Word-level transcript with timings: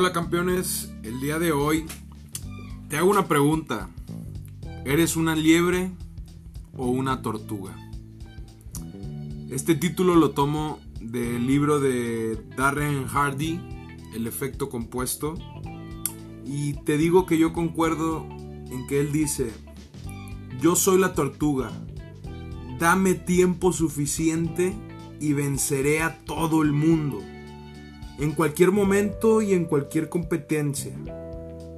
Hola 0.00 0.12
campeones, 0.12 0.92
el 1.02 1.20
día 1.20 1.40
de 1.40 1.50
hoy 1.50 1.84
te 2.88 2.96
hago 2.96 3.10
una 3.10 3.26
pregunta. 3.26 3.90
¿Eres 4.84 5.16
una 5.16 5.34
liebre 5.34 5.90
o 6.76 6.86
una 6.86 7.20
tortuga? 7.20 7.74
Este 9.50 9.74
título 9.74 10.14
lo 10.14 10.30
tomo 10.30 10.78
del 11.00 11.48
libro 11.48 11.80
de 11.80 12.38
Darren 12.56 13.08
Hardy, 13.08 13.60
El 14.14 14.28
efecto 14.28 14.68
compuesto. 14.68 15.34
Y 16.46 16.74
te 16.84 16.96
digo 16.96 17.26
que 17.26 17.36
yo 17.36 17.52
concuerdo 17.52 18.24
en 18.30 18.86
que 18.86 19.00
él 19.00 19.10
dice, 19.10 19.50
yo 20.60 20.76
soy 20.76 21.00
la 21.00 21.12
tortuga, 21.12 21.72
dame 22.78 23.14
tiempo 23.14 23.72
suficiente 23.72 24.76
y 25.18 25.32
venceré 25.32 26.02
a 26.02 26.20
todo 26.20 26.62
el 26.62 26.72
mundo, 26.72 27.20
en 28.18 28.32
cualquier 28.32 28.72
momento 28.72 29.42
y 29.42 29.54
en 29.54 29.64
cualquier 29.64 30.08
competencia, 30.08 30.92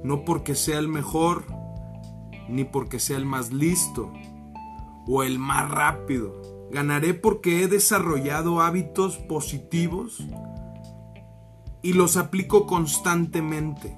no 0.03 0.25
porque 0.25 0.55
sea 0.55 0.79
el 0.79 0.87
mejor, 0.87 1.45
ni 2.49 2.63
porque 2.63 2.99
sea 2.99 3.17
el 3.17 3.25
más 3.25 3.51
listo 3.51 4.11
o 5.07 5.23
el 5.23 5.37
más 5.37 5.69
rápido. 5.69 6.41
Ganaré 6.71 7.13
porque 7.13 7.61
he 7.61 7.67
desarrollado 7.67 8.61
hábitos 8.61 9.17
positivos 9.17 10.25
y 11.83 11.93
los 11.93 12.17
aplico 12.17 12.65
constantemente. 12.65 13.95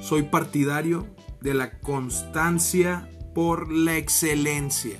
Soy 0.00 0.22
partidario 0.22 1.06
de 1.40 1.54
la 1.54 1.78
constancia 1.78 3.08
por 3.34 3.70
la 3.70 3.96
excelencia. 3.96 4.98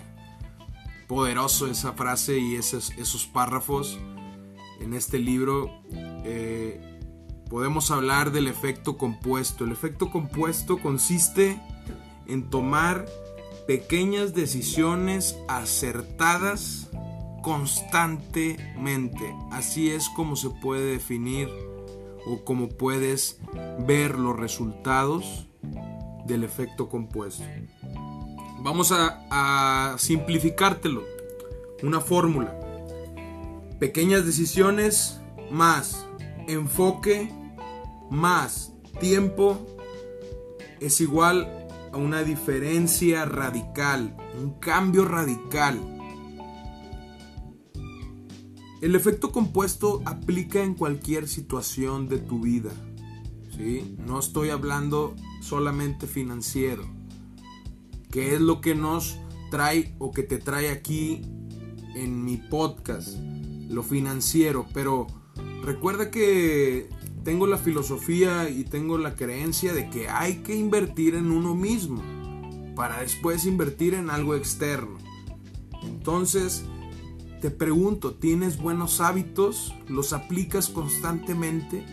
Poderoso 1.08 1.66
esa 1.66 1.92
frase 1.92 2.38
y 2.38 2.54
esos, 2.54 2.90
esos 2.92 3.26
párrafos 3.26 3.98
en 4.82 4.94
este 4.94 5.18
libro. 5.18 5.70
Eh, 6.24 6.80
podemos 7.48 7.90
hablar 7.90 8.32
del 8.32 8.48
efecto 8.48 8.96
compuesto. 8.96 9.64
El 9.64 9.72
efecto 9.72 10.10
compuesto 10.10 10.78
consiste 10.78 11.60
en 12.26 12.50
tomar 12.50 13.06
pequeñas 13.66 14.34
decisiones 14.34 15.38
acertadas 15.48 16.90
constantemente. 17.42 19.34
Así 19.50 19.90
es 19.90 20.08
como 20.10 20.36
se 20.36 20.50
puede 20.50 20.92
definir 20.92 21.48
o 22.26 22.44
como 22.44 22.68
puedes 22.68 23.40
ver 23.86 24.18
los 24.18 24.38
resultados 24.38 25.48
del 26.26 26.44
efecto 26.44 26.88
compuesto. 26.88 27.44
Vamos 28.60 28.92
a, 28.92 29.96
simplificártelo. 29.98 31.02
Una 31.82 32.00
fórmula. 32.00 32.56
Pequeñas 33.82 34.24
decisiones 34.24 35.20
más 35.50 36.06
enfoque 36.46 37.28
más 38.12 38.72
tiempo 39.00 39.66
es 40.78 41.00
igual 41.00 41.66
a 41.92 41.96
una 41.96 42.22
diferencia 42.22 43.24
radical, 43.24 44.16
un 44.40 44.52
cambio 44.60 45.04
radical. 45.04 45.80
El 48.80 48.94
efecto 48.94 49.32
compuesto 49.32 50.00
aplica 50.04 50.62
en 50.62 50.74
cualquier 50.74 51.26
situación 51.26 52.06
de 52.06 52.18
tu 52.18 52.38
vida. 52.38 52.70
¿sí? 53.56 53.96
No 53.98 54.20
estoy 54.20 54.50
hablando 54.50 55.16
solamente 55.40 56.06
financiero. 56.06 56.84
¿Qué 58.12 58.36
es 58.36 58.40
lo 58.40 58.60
que 58.60 58.76
nos 58.76 59.18
trae 59.50 59.96
o 59.98 60.12
que 60.12 60.22
te 60.22 60.38
trae 60.38 60.70
aquí 60.70 61.22
en 61.96 62.24
mi 62.24 62.36
podcast? 62.36 63.18
Lo 63.72 63.82
financiero. 63.82 64.66
Pero 64.72 65.08
recuerda 65.64 66.10
que 66.10 66.88
tengo 67.24 67.46
la 67.46 67.58
filosofía 67.58 68.48
y 68.48 68.64
tengo 68.64 68.98
la 68.98 69.14
creencia 69.14 69.72
de 69.72 69.88
que 69.90 70.08
hay 70.08 70.36
que 70.42 70.54
invertir 70.54 71.14
en 71.14 71.30
uno 71.30 71.54
mismo 71.54 72.02
para 72.74 73.00
después 73.00 73.46
invertir 73.46 73.94
en 73.94 74.10
algo 74.10 74.34
externo. 74.34 74.98
Entonces, 75.82 76.64
te 77.40 77.50
pregunto, 77.50 78.14
¿tienes 78.14 78.60
buenos 78.60 79.00
hábitos? 79.00 79.74
¿Los 79.88 80.12
aplicas 80.12 80.68
constantemente? 80.68 81.84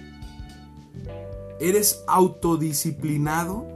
¿Eres 1.59 2.03
autodisciplinado? 2.07 3.67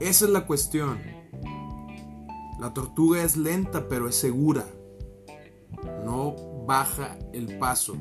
Esa 0.00 0.24
es 0.26 0.30
la 0.30 0.46
cuestión. 0.46 0.98
La 2.60 2.72
tortuga 2.72 3.22
es 3.22 3.36
lenta 3.36 3.88
pero 3.88 4.08
es 4.08 4.14
segura. 4.14 4.64
Baja 6.66 7.18
el 7.32 7.58
paso. 7.58 7.96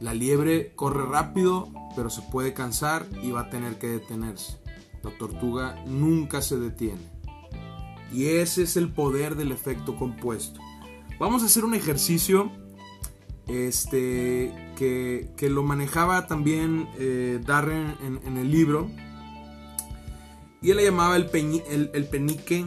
La 0.00 0.14
liebre 0.14 0.74
corre 0.74 1.06
rápido 1.06 1.68
pero 1.94 2.10
se 2.10 2.22
puede 2.22 2.52
cansar 2.54 3.06
y 3.22 3.30
va 3.30 3.42
a 3.42 3.50
tener 3.50 3.78
que 3.78 3.88
detenerse. 3.88 4.58
La 5.02 5.16
tortuga 5.16 5.82
nunca 5.86 6.42
se 6.42 6.58
detiene. 6.58 7.12
Y 8.12 8.26
ese 8.26 8.62
es 8.62 8.76
el 8.76 8.92
poder 8.92 9.34
del 9.34 9.52
efecto 9.52 9.96
compuesto. 9.96 10.60
Vamos 11.18 11.42
a 11.42 11.46
hacer 11.46 11.64
un 11.64 11.74
ejercicio 11.74 12.50
este, 13.46 14.72
que, 14.76 15.48
lo 15.48 15.62
manejaba 15.62 16.26
también 16.26 16.88
eh, 16.98 17.40
Darren 17.44 17.96
en, 18.02 18.36
el 18.36 18.50
libro. 18.50 18.88
Y 20.62 20.70
él 20.70 20.78
le 20.78 20.84
llamaba 20.84 21.16
el, 21.16 21.30
el, 21.92 22.06
penique 22.06 22.64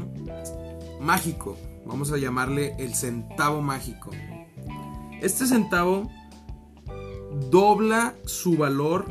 mágico. 1.02 1.58
Vamos 1.86 2.12
a 2.12 2.18
llamarle 2.18 2.76
el 2.78 2.94
centavo 2.94 3.62
mágico. 3.62 4.12
Este 5.22 5.48
centavo 5.48 6.10
dobla 7.50 8.16
su 8.26 8.56
valor 8.56 9.06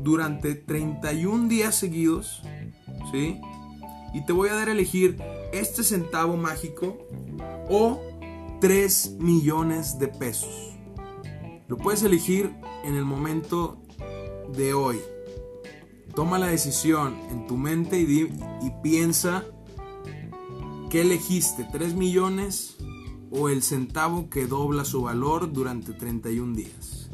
durante 0.00 0.54
31 0.54 1.48
días 1.48 1.74
seguidos. 1.74 2.42
¿Sí? 3.10 3.40
Y 4.12 4.24
te 4.24 4.32
voy 4.32 4.48
a 4.50 4.54
dar 4.54 4.68
a 4.68 4.72
elegir 4.72 5.16
este 5.52 5.82
centavo 5.82 6.36
mágico 6.36 6.98
o 7.68 8.00
3 8.60 9.16
millones 9.18 9.98
de 9.98 10.08
pesos. 10.08 10.76
Lo 11.68 11.76
puedes 11.76 12.02
elegir 12.02 12.54
en 12.84 12.94
el 12.94 13.04
momento 13.04 13.78
de 14.54 14.74
hoy. 14.74 15.00
Toma 16.14 16.38
la 16.38 16.46
decisión 16.48 17.16
en 17.30 17.46
tu 17.46 17.56
mente 17.56 18.00
y, 18.00 18.22
y 18.22 18.72
piensa 18.82 19.44
qué 20.90 21.02
elegiste, 21.02 21.66
3 21.70 21.94
millones 21.94 22.76
o 23.30 23.48
el 23.48 23.62
centavo 23.62 24.30
que 24.30 24.46
dobla 24.46 24.84
su 24.84 25.02
valor 25.02 25.52
durante 25.52 25.92
31 25.92 26.54
días. 26.56 27.10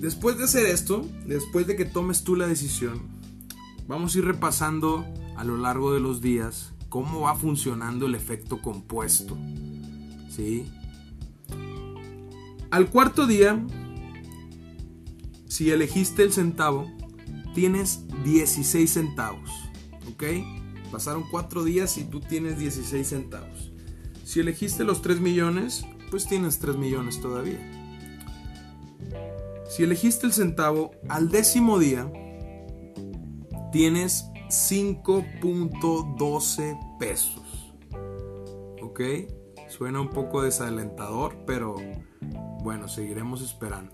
Después 0.00 0.36
de 0.36 0.44
hacer 0.44 0.66
esto, 0.66 1.06
después 1.26 1.66
de 1.66 1.76
que 1.76 1.84
tomes 1.84 2.22
tú 2.22 2.36
la 2.36 2.46
decisión, 2.46 3.08
vamos 3.88 4.14
a 4.14 4.18
ir 4.18 4.24
repasando 4.24 5.06
a 5.36 5.44
lo 5.44 5.56
largo 5.56 5.92
de 5.94 6.00
los 6.00 6.20
días 6.20 6.72
cómo 6.88 7.20
va 7.20 7.34
funcionando 7.34 8.06
el 8.06 8.14
efecto 8.14 8.60
compuesto. 8.60 9.36
¿Sí? 10.28 10.66
Al 12.70 12.90
cuarto 12.90 13.26
día, 13.26 13.64
si 15.46 15.70
elegiste 15.70 16.22
el 16.22 16.32
centavo, 16.32 16.90
tienes 17.54 18.04
16 18.24 18.90
centavos. 18.90 19.50
¿Ok? 20.12 20.24
Pasaron 20.92 21.24
cuatro 21.30 21.64
días 21.64 21.96
y 21.96 22.04
tú 22.04 22.20
tienes 22.20 22.58
16 22.58 23.06
centavos. 23.06 23.65
Si 24.26 24.40
elegiste 24.40 24.82
los 24.82 25.02
3 25.02 25.20
millones, 25.20 25.86
pues 26.10 26.26
tienes 26.26 26.58
3 26.58 26.76
millones 26.76 27.20
todavía. 27.20 27.60
Si 29.70 29.84
elegiste 29.84 30.26
el 30.26 30.32
centavo, 30.32 30.90
al 31.08 31.30
décimo 31.30 31.78
día, 31.78 32.10
tienes 33.70 34.24
5.12 34.48 36.98
pesos. 36.98 37.72
¿Ok? 38.82 39.00
Suena 39.68 40.00
un 40.00 40.10
poco 40.10 40.42
desalentador, 40.42 41.44
pero 41.46 41.76
bueno, 42.64 42.88
seguiremos 42.88 43.42
esperando. 43.42 43.92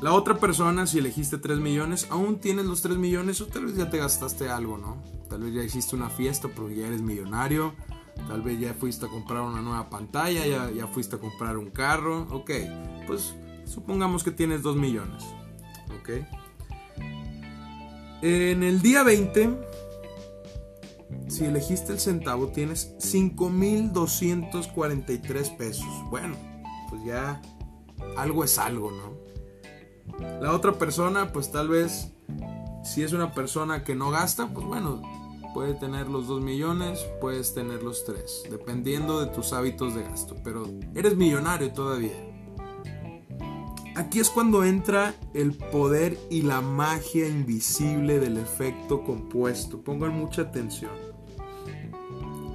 La 0.00 0.12
otra 0.12 0.38
persona, 0.38 0.86
si 0.86 1.00
elegiste 1.00 1.38
3 1.38 1.58
millones, 1.58 2.06
aún 2.10 2.38
tienes 2.38 2.64
los 2.64 2.80
3 2.82 2.96
millones 2.96 3.40
o 3.40 3.48
tal 3.48 3.66
vez 3.66 3.74
ya 3.74 3.90
te 3.90 3.98
gastaste 3.98 4.48
algo, 4.48 4.78
¿no? 4.78 5.02
Tal 5.28 5.42
vez 5.42 5.52
ya 5.52 5.64
hiciste 5.64 5.96
una 5.96 6.10
fiesta 6.10 6.46
porque 6.46 6.76
ya 6.76 6.86
eres 6.86 7.02
millonario. 7.02 7.74
Tal 8.28 8.42
vez 8.42 8.60
ya 8.60 8.74
fuiste 8.74 9.06
a 9.06 9.08
comprar 9.08 9.42
una 9.42 9.60
nueva 9.60 9.90
pantalla, 9.90 10.46
ya, 10.46 10.86
fuiste 10.86 11.16
a 11.16 11.18
comprar 11.18 11.56
un 11.56 11.70
carro. 11.70 12.28
Ok, 12.30 12.52
pues 13.06 13.34
supongamos 13.64 14.22
que 14.22 14.30
tienes 14.30 14.62
2 14.62 14.76
millones. 14.76 15.24
Ok. 16.00 16.10
En 18.22 18.62
el 18.62 18.82
día 18.82 19.02
20, 19.02 19.58
si 21.28 21.44
elegiste 21.44 21.92
el 21.92 22.00
centavo, 22.00 22.48
tienes 22.48 22.94
5.243 22.98 25.56
pesos. 25.56 25.88
Bueno, 26.10 26.36
pues 26.88 27.04
ya 27.04 27.42
algo 28.16 28.44
es 28.44 28.58
algo, 28.58 28.92
¿no? 28.92 29.18
La 30.40 30.52
otra 30.52 30.72
persona, 30.72 31.32
pues 31.32 31.50
tal 31.50 31.68
vez, 31.68 32.12
si 32.84 33.02
es 33.02 33.12
una 33.12 33.32
persona 33.32 33.84
que 33.84 33.94
no 33.94 34.10
gasta, 34.10 34.48
pues 34.48 34.66
bueno, 34.66 35.00
puede 35.52 35.74
tener 35.74 36.08
los 36.08 36.26
2 36.26 36.42
millones, 36.42 37.06
puedes 37.20 37.54
tener 37.54 37.82
los 37.82 38.04
3, 38.04 38.44
dependiendo 38.50 39.20
de 39.20 39.26
tus 39.26 39.52
hábitos 39.52 39.94
de 39.94 40.02
gasto. 40.02 40.36
Pero 40.44 40.68
eres 40.94 41.16
millonario 41.16 41.72
todavía. 41.72 42.30
Aquí 43.96 44.20
es 44.20 44.30
cuando 44.30 44.64
entra 44.64 45.14
el 45.34 45.52
poder 45.52 46.18
y 46.30 46.42
la 46.42 46.60
magia 46.60 47.28
invisible 47.28 48.18
del 48.18 48.36
efecto 48.38 49.02
compuesto. 49.02 49.82
Pongan 49.82 50.16
mucha 50.16 50.42
atención. 50.42 50.92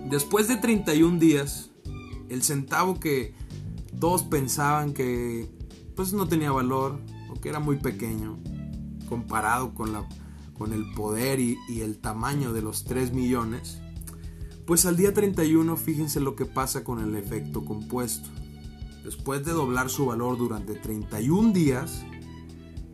Después 0.09 0.47
de 0.47 0.57
31 0.57 1.19
días, 1.19 1.71
el 2.29 2.41
centavo 2.41 2.99
que 2.99 3.33
todos 3.99 4.23
pensaban 4.23 4.93
que 4.93 5.49
pues 5.95 6.13
no 6.13 6.27
tenía 6.27 6.51
valor 6.51 6.99
o 7.29 7.39
que 7.39 7.49
era 7.49 7.59
muy 7.59 7.77
pequeño 7.77 8.39
comparado 9.07 9.73
con, 9.73 9.93
la, 9.93 10.07
con 10.57 10.73
el 10.73 10.91
poder 10.93 11.39
y, 11.39 11.57
el 11.81 11.99
tamaño 11.99 12.51
de 12.53 12.61
los 12.61 12.83
3 12.85 13.13
millones, 13.13 13.81
pues 14.65 14.85
al 14.85 14.97
día 14.97 15.13
31 15.13 15.77
fíjense 15.77 16.19
lo 16.19 16.35
que 16.35 16.45
pasa 16.45 16.83
con 16.83 16.99
el 16.99 17.15
efecto 17.15 17.63
compuesto. 17.65 18.29
Después 19.03 19.45
de 19.45 19.51
doblar 19.51 19.89
su 19.89 20.07
valor 20.07 20.37
durante 20.37 20.73
31 20.73 21.53
días, 21.53 22.03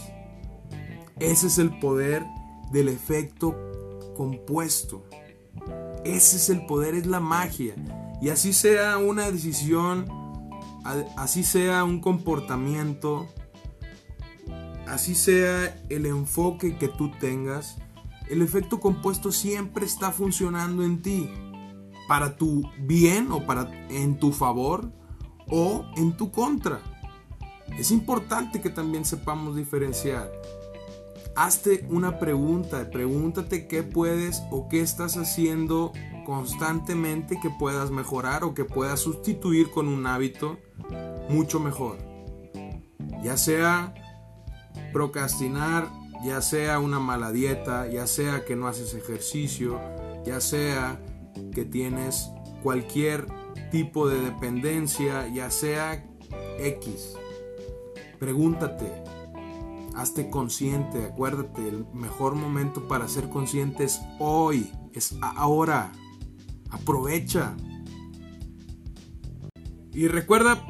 Ese 1.19 1.47
es 1.47 1.59
el 1.59 1.79
poder 1.79 2.25
del 2.73 2.89
efecto 2.89 3.55
compuesto. 4.17 5.05
Ese 6.05 6.37
es 6.37 6.51
el 6.51 6.67
poder, 6.67 6.95
es 6.95 7.07
la 7.07 7.21
magia. 7.21 7.75
Y 8.21 8.31
así 8.31 8.53
sea 8.53 8.99
una 8.99 9.31
decisión, 9.31 10.07
así 11.17 11.45
sea 11.45 11.85
un 11.85 12.01
comportamiento, 12.01 13.29
así 14.87 15.15
sea 15.15 15.81
el 15.89 16.07
enfoque 16.07 16.77
que 16.77 16.89
tú 16.89 17.11
tengas, 17.21 17.79
el 18.29 18.43
efecto 18.43 18.81
compuesto 18.81 19.33
siempre 19.33 19.85
está 19.85 20.11
funcionando 20.11 20.85
en 20.85 21.03
ti. 21.03 21.31
Para 22.09 22.37
tu 22.37 22.63
bien 22.81 23.31
o 23.31 23.47
para 23.47 23.71
en 23.89 24.19
tu 24.19 24.33
favor 24.33 24.93
o 25.49 25.85
en 25.97 26.17
tu 26.17 26.31
contra. 26.31 26.81
Es 27.79 27.91
importante 27.91 28.61
que 28.61 28.71
también 28.71 29.05
sepamos 29.05 29.57
diferenciar 29.57 30.31
hazte 31.35 31.87
una 31.89 32.19
pregunta, 32.19 32.91
pregúntate 32.91 33.67
qué 33.67 33.83
puedes 33.83 34.43
o 34.51 34.69
qué 34.69 34.81
estás 34.81 35.17
haciendo 35.17 35.93
constantemente 36.25 37.39
que 37.41 37.51
puedas 37.51 37.91
mejorar 37.91 38.45
o 38.45 38.55
que 38.55 38.65
puedas 38.65 39.01
sustituir 39.01 39.71
con 39.71 39.89
un 39.89 40.07
hábito 40.07 40.59
mucho 41.29 41.61
mejor. 41.61 41.99
Ya 43.23 43.37
sea 43.37 43.95
procrastinar, 44.93 45.89
ya 46.25 46.43
sea 46.43 46.79
una 46.79 46.99
mala 46.99 47.33
dieta, 47.33 47.89
ya 47.89 48.07
sea 48.07 48.45
que 48.45 48.57
no 48.57 48.69
haces 48.69 48.95
ejercicio, 48.95 49.81
ya 50.25 50.41
sea 50.41 51.01
que 51.55 51.65
tienes 51.65 52.31
cualquier 52.63 53.27
tipo 53.71 54.09
de 54.09 54.21
dependencia, 54.21 55.27
ya 55.29 55.51
sea 55.51 56.05
X. 56.59 57.17
Pregúntate, 58.23 59.03
Hazte 59.97 60.31
consciente, 60.31 61.07
acuérdate, 61.07 61.69
el 61.69 61.87
mejor 61.93 62.37
momento 62.37 62.87
para 62.87 63.09
ser 63.09 63.29
consciente 63.29 63.83
es 63.83 64.01
hoy, 64.21 64.71
es 64.93 65.17
ahora. 65.21 65.91
Aprovecha. 66.71 67.57
Y 69.93 70.07
recuerda, 70.07 70.65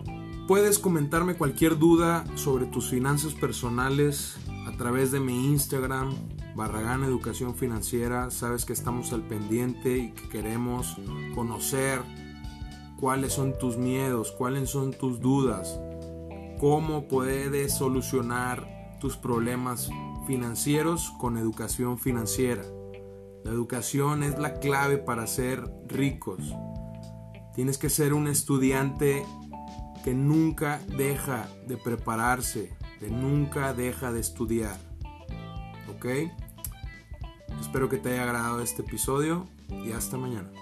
puedes 0.49 0.79
comentarme 0.79 1.35
cualquier 1.35 1.79
duda 1.79 2.25
sobre 2.37 2.65
tus 2.65 2.89
finanzas 2.89 3.35
personales 3.35 4.39
a 4.67 4.75
través 4.79 5.13
de 5.13 5.21
mi 5.21 5.49
Instagram, 5.49 6.15
Barragán 6.57 7.05
Educación 7.05 7.55
Financiera. 7.55 8.31
Sabes 8.31 8.65
que 8.65 8.73
estamos 8.73 9.13
al 9.13 9.27
pendiente 9.29 9.99
y 9.99 10.13
que 10.13 10.27
queremos 10.31 10.97
conocer 11.35 12.01
cuáles 12.99 13.35
son 13.35 13.59
tus 13.59 13.77
miedos, 13.77 14.33
cuáles 14.33 14.71
son 14.71 14.95
tus 14.95 15.21
dudas, 15.21 15.79
cómo 16.63 17.09
puedes 17.09 17.75
solucionar 17.75 18.97
tus 19.01 19.17
problemas 19.17 19.91
financieros 20.29 21.13
con 21.19 21.37
educación 21.37 21.99
financiera. 21.99 22.63
La 23.43 23.51
educación 23.51 24.23
es 24.23 24.39
la 24.39 24.61
clave 24.61 24.97
para 24.97 25.27
ser 25.27 25.69
ricos. 25.89 26.55
Tienes 27.57 27.79
que 27.79 27.91
ser 27.91 28.15
un 28.15 28.29
estudiante 28.29 29.27
que 30.05 30.15
nunca 30.15 30.81
deja 30.97 31.49
de 31.67 31.77
prepararse, 31.79 32.73
que 33.01 33.11
nunca 33.11 33.75
deja 33.75 34.13
de 34.13 34.21
estudiar. 34.21 34.79
¿Ok? 35.97 36.07
Espero 37.61 37.89
que 37.89 37.97
te 37.97 38.13
haya 38.13 38.23
agradado 38.23 38.61
este 38.63 38.83
episodio 38.83 39.49
y 39.69 39.91
hasta 39.91 40.17
mañana. 40.17 40.53